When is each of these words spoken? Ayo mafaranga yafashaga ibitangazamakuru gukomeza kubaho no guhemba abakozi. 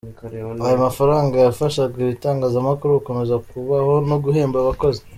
Ayo 0.65 0.75
mafaranga 0.85 1.33
yafashaga 1.37 1.95
ibitangazamakuru 1.99 2.91
gukomeza 2.97 3.35
kubaho 3.47 3.93
no 4.09 4.17
guhemba 4.23 4.57
abakozi. 4.59 5.01